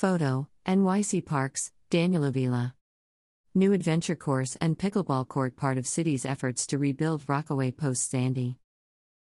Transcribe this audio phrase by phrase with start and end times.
[0.00, 2.74] Photo NYC Parks, Daniel Avila.
[3.54, 8.56] New adventure course and pickleball court part of city's efforts to rebuild Rockaway post Sandy.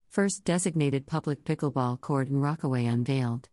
[0.09, 3.49] First designated public pickleball court in Rockaway unveiled.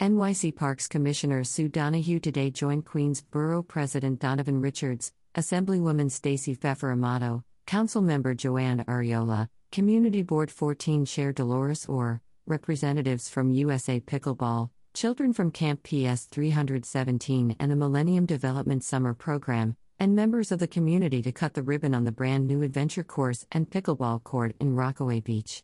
[0.00, 6.90] NYC Parks Commissioner Sue Donoghue today joined Queens Borough President Donovan Richards, Assemblywoman Stacey Pfeffer
[6.90, 15.32] Amato, Councilmember Joanne Ariola, Community Board 14 Chair Dolores Orr, representatives from USA Pickleball, children
[15.32, 21.22] from Camp PS 317 and the Millennium Development Summer Program, and members of the community
[21.22, 25.20] to cut the ribbon on the brand new adventure course and pickleball court in Rockaway
[25.20, 25.62] Beach.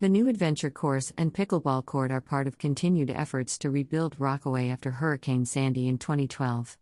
[0.00, 4.68] The new adventure course and pickleball court are part of continued efforts to rebuild Rockaway
[4.68, 6.76] after Hurricane Sandy in 2012.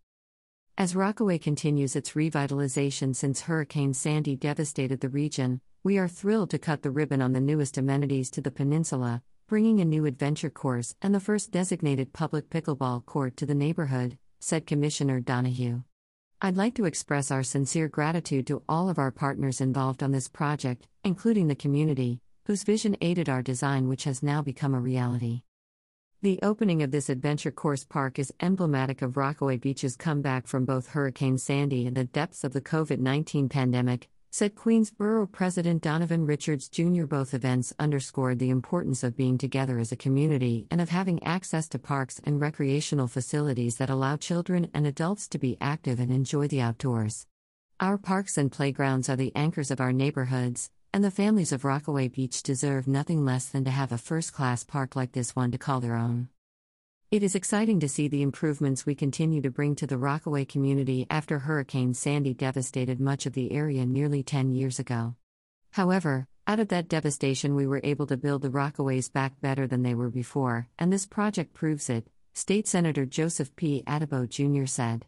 [0.75, 6.57] As Rockaway continues its revitalization since Hurricane Sandy devastated the region, we are thrilled to
[6.57, 9.21] cut the ribbon on the newest amenities to the peninsula,
[9.53, 14.17] bringing a new adventure course and the first designated public pickleball court to the neighborhood,
[14.39, 15.83] said Commissioner Donoghue.
[16.41, 20.27] I'd like to express our sincere gratitude to all of our partners involved on this
[20.27, 25.43] project, including the community, whose vision aided our design, which has now become a reality.
[26.23, 30.87] The opening of this adventure course park is emblematic of Rockaway Beach's comeback from both
[30.87, 36.67] Hurricane Sandy and the depths of the COVID 19 pandemic, said Queensborough President Donovan Richards
[36.67, 37.03] Jr.
[37.03, 41.69] Both events underscored the importance of being together as a community and of having access
[41.69, 46.47] to parks and recreational facilities that allow children and adults to be active and enjoy
[46.47, 47.27] the outdoors.
[47.79, 52.07] Our parks and playgrounds are the anchors of our neighborhoods, and the families of Rockaway
[52.07, 55.59] Beach deserve nothing less than to have a first class park like this one to
[55.59, 56.29] call their own.
[57.13, 61.05] It is exciting to see the improvements we continue to bring to the Rockaway community
[61.11, 65.13] after Hurricane Sandy devastated much of the area nearly 10 years ago.
[65.73, 69.83] However, out of that devastation, we were able to build the Rockaways back better than
[69.83, 73.83] they were before, and this project proves it, State Senator Joseph P.
[73.85, 74.65] Addabbo Jr.
[74.65, 75.05] said.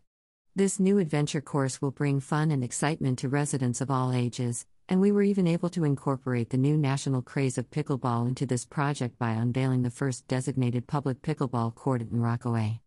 [0.56, 5.02] This new adventure course will bring fun and excitement to residents of all ages, and
[5.02, 9.18] we were even able to incorporate the new national craze of pickleball into this project
[9.18, 12.82] by unveiling the first designated public pickleball court in Rockaway.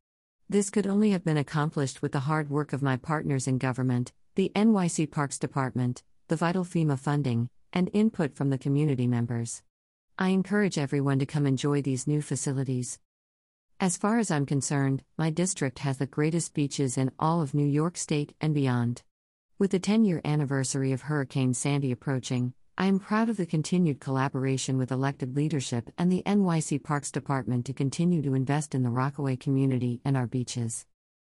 [0.48, 4.12] This could only have been accomplished with the hard work of my partners in government,
[4.34, 9.62] the NYC Parks Department, the vital FEMA funding, and input from the community members.
[10.18, 12.98] I encourage everyone to come enjoy these new facilities.
[13.80, 17.66] As far as I'm concerned, my district has the greatest beaches in all of New
[17.66, 19.02] York State and beyond.
[19.60, 23.98] With the 10 year anniversary of Hurricane Sandy approaching, I am proud of the continued
[23.98, 28.90] collaboration with elected leadership and the NYC Parks Department to continue to invest in the
[28.90, 30.86] Rockaway community and our beaches.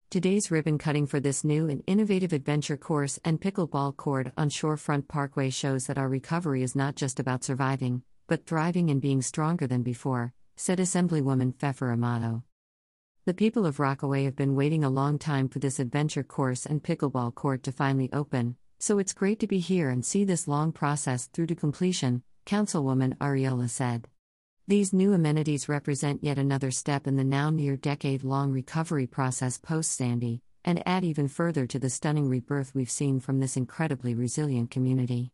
[0.10, 5.08] Today's ribbon cutting for this new and innovative adventure course and pickleball court on Shorefront
[5.08, 9.68] Parkway shows that our recovery is not just about surviving, but thriving and being stronger
[9.68, 12.44] than before, said Assemblywoman Pfeffer Amato.
[13.28, 16.82] The people of Rockaway have been waiting a long time for this adventure course and
[16.82, 20.72] pickleball court to finally open, so it's great to be here and see this long
[20.72, 24.08] process through to completion, Councilwoman Ariola said.
[24.66, 29.58] These new amenities represent yet another step in the now near decade long recovery process
[29.58, 34.16] post Sandy, and add even further to the stunning rebirth we've seen from this incredibly
[34.16, 35.34] resilient community.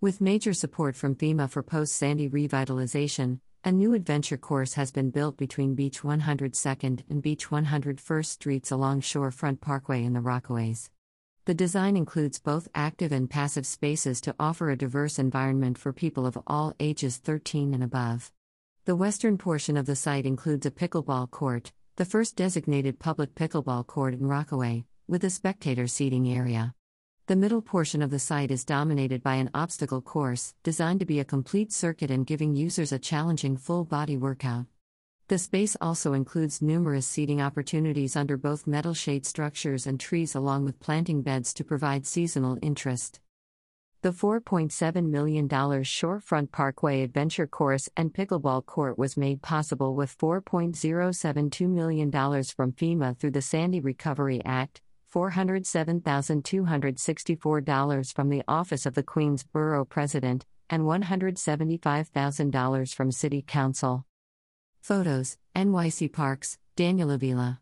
[0.00, 5.10] With major support from FEMA for post Sandy revitalization, a new adventure course has been
[5.10, 10.90] built between Beach 102nd and Beach 101st Streets along Shorefront Parkway in the Rockaways.
[11.44, 16.24] The design includes both active and passive spaces to offer a diverse environment for people
[16.24, 18.32] of all ages 13 and above.
[18.84, 23.86] The western portion of the site includes a pickleball court, the first designated public pickleball
[23.86, 26.74] court in Rockaway, with a spectator seating area.
[27.28, 31.20] The middle portion of the site is dominated by an obstacle course, designed to be
[31.20, 34.64] a complete circuit and giving users a challenging full body workout.
[35.26, 40.64] The space also includes numerous seating opportunities under both metal shade structures and trees, along
[40.64, 43.20] with planting beds to provide seasonal interest.
[44.00, 51.68] The $4.7 million Shorefront Parkway Adventure Course and Pickleball Court was made possible with $4.072
[51.68, 54.80] million from FEMA through the Sandy Recovery Act,
[55.14, 64.06] $407,264 from the Office of the Queens Borough President, and $175,000 from City Council.
[64.80, 67.58] Photos NYC Parks, Daniel Avila.